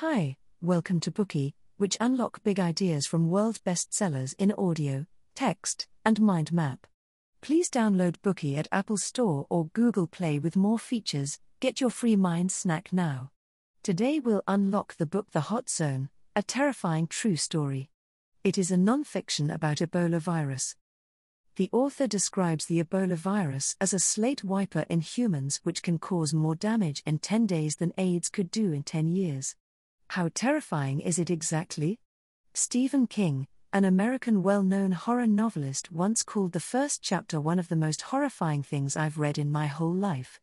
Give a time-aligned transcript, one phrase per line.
[0.00, 6.20] Hi, welcome to Bookey, which unlock big ideas from world bestsellers in audio, text, and
[6.20, 6.86] mind map.
[7.40, 11.38] Please download Bookey at Apple Store or Google Play with more features.
[11.60, 13.30] Get your free mind snack now.
[13.82, 17.88] Today we'll unlock the book The Hot Zone, a terrifying true story.
[18.44, 20.76] It is a non-fiction about Ebola virus.
[21.54, 26.34] The author describes the Ebola virus as a slate wiper in humans which can cause
[26.34, 29.56] more damage in 10 days than AIDS could do in 10 years.
[30.08, 31.98] How terrifying is it exactly?
[32.54, 37.68] Stephen King, an American well known horror novelist, once called the first chapter one of
[37.68, 40.40] the most horrifying things I've read in my whole life.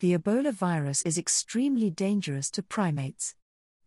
[0.00, 3.34] The Ebola virus is extremely dangerous to primates.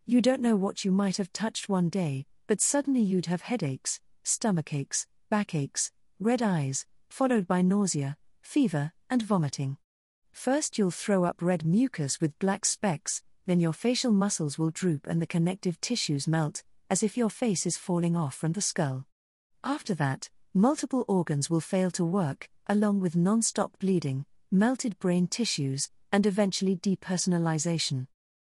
[0.04, 4.00] You don't know what you might have touched one day, but suddenly you'd have headaches,
[4.24, 9.76] stomach stomachaches, backaches, red eyes, followed by nausea, fever, and vomiting.
[10.32, 15.06] First, you'll throw up red mucus with black specks, then your facial muscles will droop
[15.06, 19.06] and the connective tissues melt, as if your face is falling off from the skull.
[19.64, 25.28] After that, multiple organs will fail to work, along with non stop bleeding, melted brain
[25.28, 28.06] tissues, and eventually depersonalization.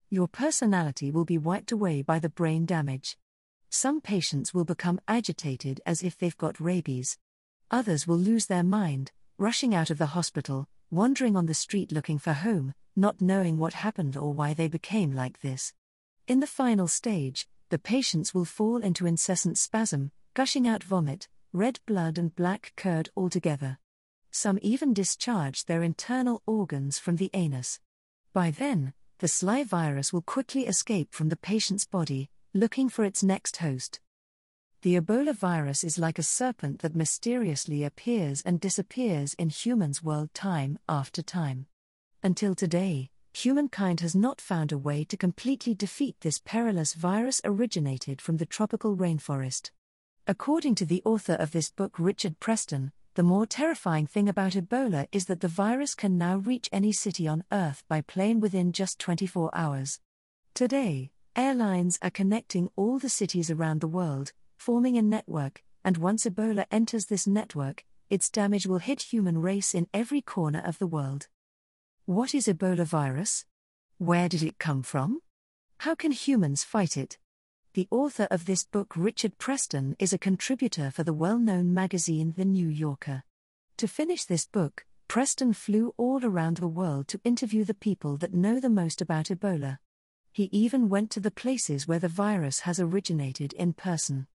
[0.09, 3.19] Your personality will be wiped away by the brain damage.
[3.69, 7.19] Some patients will become agitated as if they've got rabies.
[7.71, 12.19] Others will lose their mind, rushing out of the hospital, wandering on the street looking
[12.19, 15.73] for home, not knowing what happened or why they became like this.
[16.27, 21.81] In the final stage, the patients will fall into incessant spasm, gushing out vomit, red
[21.87, 23.79] blood, and black curd altogether.
[24.31, 27.81] Some even discharge their internal organs from the anus.
[28.33, 33.23] By then, the sly virus will quickly escape from the patient's body, looking for its
[33.23, 34.01] next host.
[34.87, 40.33] The Ebola virus is like a serpent that mysteriously appears and disappears in humans' world
[40.33, 41.67] time after time.
[42.23, 48.23] Until today, humankind has not found a way to completely defeat this perilous virus originated
[48.23, 49.73] from the tropical rainforest.
[50.29, 55.09] According to the author of this book, Richard Preston, the more terrifying thing about Ebola
[55.11, 59.01] is that the virus can now reach any city on Earth by plane within just
[59.01, 59.99] 24 hours.
[60.55, 66.25] Today, airlines are connecting all the cities around the world, forming a network, and once
[66.25, 70.87] Ebola enters this network, its damage will hit human race in every corner of the
[70.87, 71.29] world.
[72.05, 73.45] What is Ebola virus?
[73.99, 75.21] Where did it come from?
[75.79, 77.19] How can humans fight it?
[77.75, 82.35] The author of this book, Richard Preston, is a contributor for the well known magazine
[82.37, 83.25] The New Yorker.
[83.77, 88.33] To finish this book, Preston flew all around the world to interview the people that
[88.33, 89.79] know the most about Ebola.
[90.33, 94.27] He even went to the places where the virus has originated in person.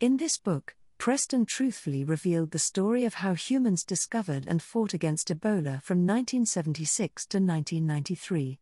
[0.00, 5.28] In this book, Preston truthfully revealed the story of how humans discovered and fought against
[5.28, 8.58] Ebola from 1976 to 1993.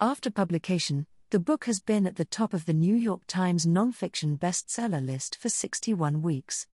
[0.00, 4.36] After publication, the book has been at the top of the New York Times nonfiction
[4.36, 6.66] bestseller list for 61 weeks.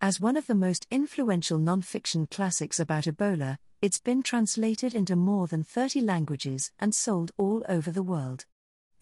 [0.00, 5.46] As one of the most influential nonfiction classics about Ebola, it's been translated into more
[5.46, 8.44] than 30 languages and sold all over the world.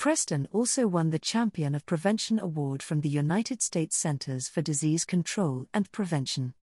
[0.00, 5.04] Preston also won the Champion of Prevention Award from the United States Centers for Disease
[5.04, 6.54] Control and Prevention.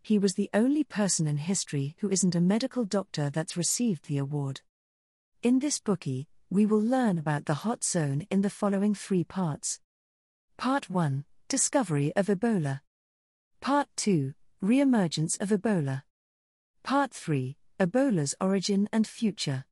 [0.00, 4.18] He was the only person in history who isn't a medical doctor that's received the
[4.18, 4.60] award.
[5.42, 9.80] In this bookie, we will learn about the hot zone in the following three parts.
[10.56, 12.80] Part 1 Discovery of Ebola.
[13.60, 16.04] Part 2 Reemergence of Ebola.
[16.84, 19.64] Part 3 Ebola's origin and future.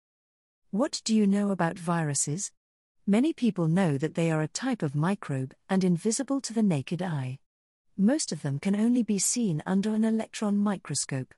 [0.73, 2.51] What do you know about viruses?
[3.07, 7.03] Many people know that they are a type of microbe and invisible to the naked
[7.03, 7.41] eye.
[7.97, 11.35] Most of them can only be seen under an electron microscope.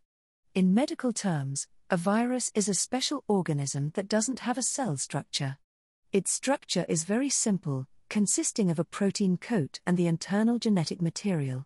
[0.55, 5.57] In medical terms, a virus is a special organism that doesn't have a cell structure.
[6.13, 11.65] Its structure is very simple, consisting of a protein coat and the internal genetic material.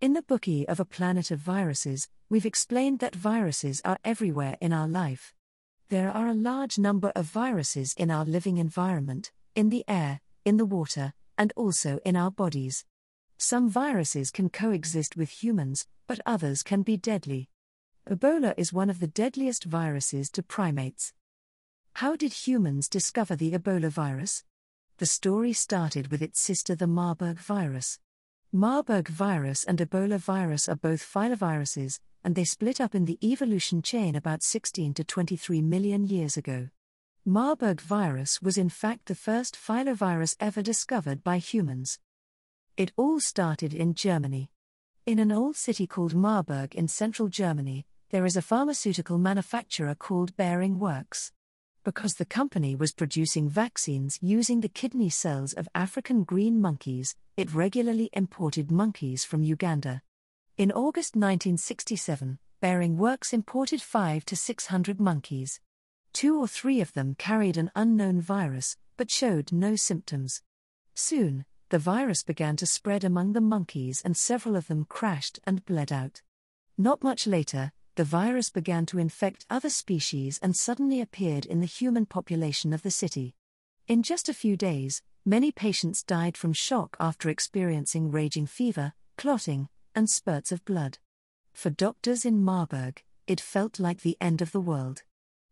[0.00, 4.72] In the bookie of a Planet of Viruses, we've explained that viruses are everywhere in
[4.72, 5.34] our life.
[5.90, 10.58] There are a large number of viruses in our living environment, in the air, in
[10.58, 12.84] the water, and also in our bodies.
[13.38, 17.48] Some viruses can coexist with humans, but others can be deadly.
[18.06, 21.14] Ebola is one of the deadliest viruses to primates.
[21.94, 24.44] How did humans discover the Ebola virus?
[24.98, 27.98] The story started with its sister, the Marburg virus.
[28.52, 33.82] Marburg virus and Ebola virus are both filoviruses, and they split up in the evolution
[33.82, 36.70] chain about 16 to 23 million years ago.
[37.26, 41.98] Marburg virus was in fact the first filovirus ever discovered by humans.
[42.78, 44.50] It all started in Germany.
[45.04, 50.34] In an old city called Marburg in central Germany, there is a pharmaceutical manufacturer called
[50.38, 51.32] Behring Works.
[51.84, 57.54] Because the company was producing vaccines using the kidney cells of African green monkeys, it
[57.54, 60.02] regularly imported monkeys from Uganda.
[60.56, 65.60] In August 1967, Behring Works imported 5 to 600 monkeys.
[66.12, 70.42] Two or three of them carried an unknown virus, but showed no symptoms.
[70.96, 75.64] Soon, the virus began to spread among the monkeys and several of them crashed and
[75.64, 76.22] bled out.
[76.76, 81.66] Not much later, the virus began to infect other species and suddenly appeared in the
[81.66, 83.36] human population of the city.
[83.86, 89.68] In just a few days, many patients died from shock after experiencing raging fever, clotting,
[89.94, 90.96] and spurts of blood.
[91.52, 95.02] For doctors in Marburg, it felt like the end of the world.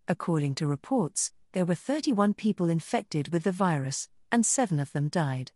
[0.09, 5.09] According to reports, there were 31 people infected with the virus, and seven of them
[5.09, 5.53] died.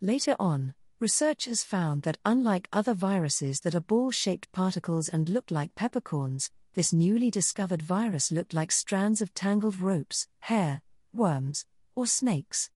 [0.00, 5.50] Later on, researchers found that unlike other viruses that are ball shaped particles and look
[5.50, 11.64] like peppercorns, this newly discovered virus looked like strands of tangled ropes, hair, worms,
[11.96, 12.70] or snakes.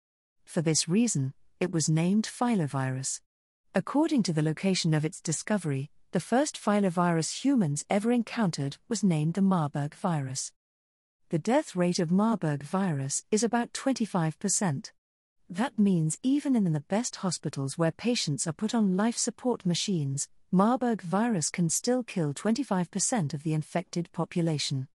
[0.45, 3.19] For this reason, it was named filovirus.
[3.74, 9.33] According to the location of its discovery, the first filovirus humans ever encountered was named
[9.33, 10.53] the Marburg virus.
[11.30, 14.92] The death rate of Marburg virus is about 25%.
[15.50, 20.30] That means even in the best hospitals where patients are put on life support machines,
[20.51, 24.88] Marburg virus can still kill 25% of the infected population.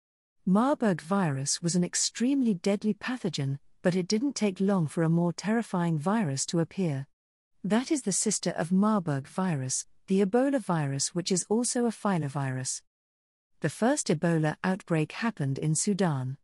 [0.46, 5.34] Marburg virus was an extremely deadly pathogen, but it didn't take long for a more
[5.34, 7.08] terrifying virus to appear.
[7.64, 12.82] That is the sister of Marburg virus, the Ebola virus, which is also a filovirus.
[13.62, 16.38] The first Ebola outbreak happened in Sudan.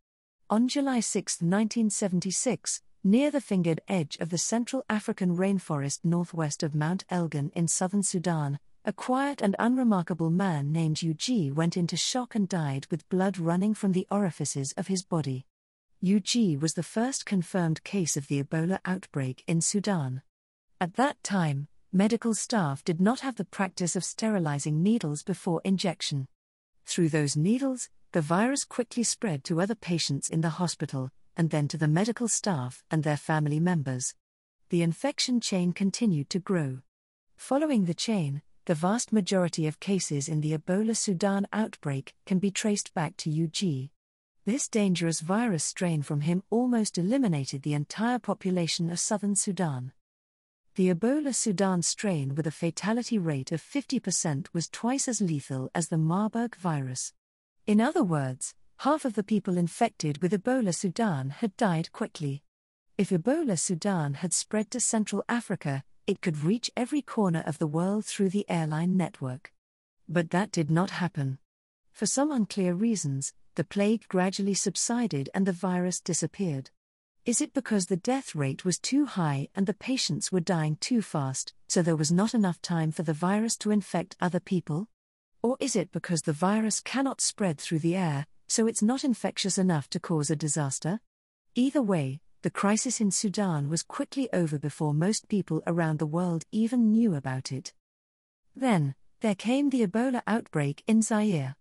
[0.50, 6.74] On July 6, 1976, near the fingered edge of the Central African rainforest northwest of
[6.74, 12.34] Mount Elgon in southern Sudan, a quiet and unremarkable man named Ug went into shock
[12.34, 15.46] and died with blood running from the orifices of his body.
[16.04, 20.22] Ug was the first confirmed case of the Ebola outbreak in Sudan.
[20.80, 26.28] At that time, medical staff did not have the practice of sterilizing needles before injection.
[26.84, 31.66] Through those needles, the virus quickly spread to other patients in the hospital, and then
[31.68, 34.14] to the medical staff and their family members.
[34.68, 36.80] The infection chain continued to grow.
[37.36, 42.50] Following the chain, the vast majority of cases in the Ebola Sudan outbreak can be
[42.50, 43.90] traced back to UG.
[44.46, 49.90] This dangerous virus strain from him almost eliminated the entire population of southern Sudan.
[50.76, 55.88] The Ebola Sudan strain with a fatality rate of 50% was twice as lethal as
[55.88, 57.12] the Marburg virus.
[57.66, 62.44] In other words, half of the people infected with Ebola Sudan had died quickly.
[62.96, 67.66] If Ebola Sudan had spread to Central Africa, it could reach every corner of the
[67.66, 69.52] world through the airline network.
[70.08, 71.38] But that did not happen.
[71.90, 76.70] For some unclear reasons, the plague gradually subsided and the virus disappeared.
[77.24, 81.00] Is it because the death rate was too high and the patients were dying too
[81.02, 84.88] fast, so there was not enough time for the virus to infect other people?
[85.42, 89.56] Or is it because the virus cannot spread through the air, so it's not infectious
[89.56, 91.00] enough to cause a disaster?
[91.54, 96.44] Either way, the crisis in Sudan was quickly over before most people around the world
[96.52, 97.72] even knew about it.
[98.54, 101.56] Then, there came the Ebola outbreak in Zaire.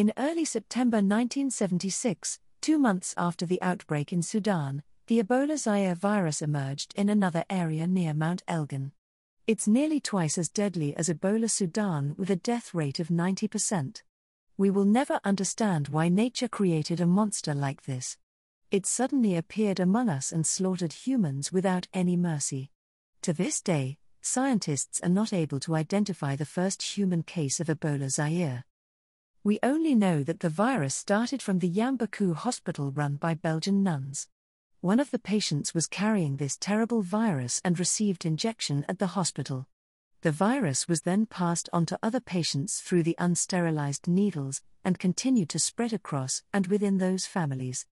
[0.00, 6.40] In early September 1976, two months after the outbreak in Sudan, the Ebola Zaire virus
[6.40, 8.92] emerged in another area near Mount Elgon.
[9.46, 14.00] It's nearly twice as deadly as Ebola Sudan with a death rate of 90%.
[14.56, 18.16] We will never understand why nature created a monster like this.
[18.70, 22.70] It suddenly appeared among us and slaughtered humans without any mercy.
[23.20, 28.08] To this day, scientists are not able to identify the first human case of Ebola
[28.08, 28.64] Zaire.
[29.42, 34.28] We only know that the virus started from the Yambuku hospital run by Belgian nuns.
[34.82, 39.66] One of the patients was carrying this terrible virus and received injection at the hospital.
[40.20, 45.48] The virus was then passed on to other patients through the unsterilized needles and continued
[45.50, 47.86] to spread across and within those families.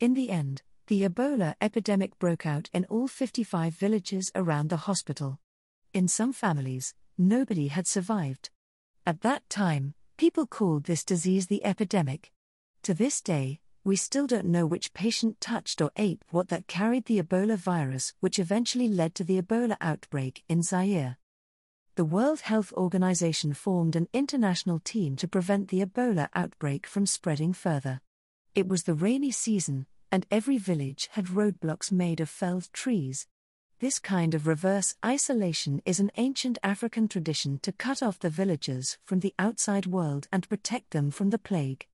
[0.00, 5.38] In the end, the Ebola epidemic broke out in all 55 villages around the hospital.
[5.94, 8.50] In some families, nobody had survived.
[9.06, 12.30] At that time, people called this disease the epidemic.
[12.82, 17.06] To this day, we still don't know which patient touched or ate what that carried
[17.06, 21.16] the Ebola virus, which eventually led to the Ebola outbreak in Zaire.
[21.94, 27.54] The World Health Organization formed an international team to prevent the Ebola outbreak from spreading
[27.54, 28.02] further.
[28.54, 33.26] It was the rainy season, and every village had roadblocks made of felled trees.
[33.80, 38.98] This kind of reverse isolation is an ancient African tradition to cut off the villagers
[39.06, 41.86] from the outside world and protect them from the plague.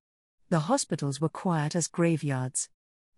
[0.49, 2.67] The hospitals were quiet as graveyards.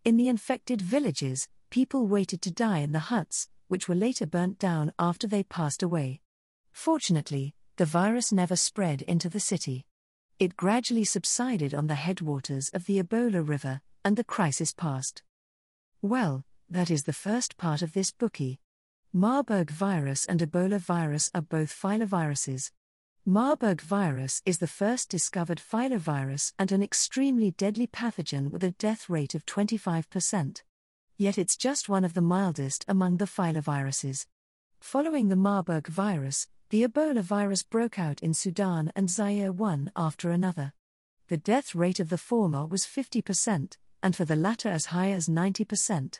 [0.06, 4.60] In the infected villages, people waited to die in the huts, which were later burnt
[4.60, 6.22] down after they passed away.
[6.72, 9.88] Fortunately, the virus never spread into the city.
[10.38, 15.24] It gradually subsided on the headwaters of the Ebola River, and the crisis passed.
[16.04, 18.60] Well, that is the first part of this bookie.
[19.12, 22.72] Marburg virus and Ebola virus are both filoviruses.
[23.26, 29.10] Marburg virus is the first discovered filovirus and an extremely deadly pathogen with a death
[29.10, 30.62] rate of 25%.
[31.18, 34.26] Yet it's just one of the mildest among the filoviruses.
[34.80, 40.30] Following the Marburg virus, the Ebola virus broke out in Sudan and Zaire one after
[40.30, 40.74] another.
[41.28, 45.28] The death rate of the former was 50%, and for the latter as high as
[45.28, 46.20] 90%.